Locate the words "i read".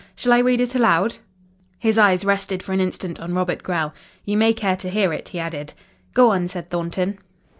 0.33-0.59